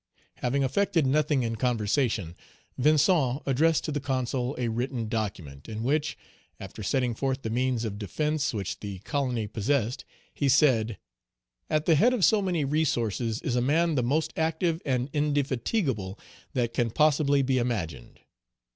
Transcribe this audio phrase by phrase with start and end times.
[0.37, 2.35] Having effected nothing in conversation,
[2.75, 6.17] Vincent addressed to the Consul a written document, in which,
[6.59, 10.03] after setting forth the means of defence which the colony possessed,
[10.33, 10.97] he said,
[11.69, 16.15] "At the head of so many resources is a man the most active and indefatigable
[16.15, 18.21] Page 153 that can possibly be imagined.